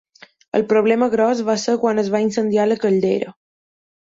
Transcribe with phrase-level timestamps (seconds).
[0.59, 3.37] El problema gros va ser quan es va incendiar la caldera.